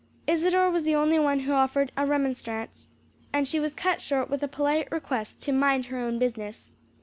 Isadore 0.25 0.71
was 0.71 0.81
the 0.81 0.95
only 0.95 1.19
one 1.19 1.41
who 1.41 1.51
offered 1.53 1.91
a 1.95 2.07
remonstrance, 2.07 2.89
and 3.31 3.47
she 3.47 3.59
was 3.59 3.75
cut 3.75 4.01
short 4.01 4.31
with 4.31 4.41
a 4.41 4.47
polite 4.47 4.91
request 4.91 5.39
to 5.43 5.51
"mind 5.51 5.85
her 5.85 5.99
own 5.99 6.17
business." 6.17 6.71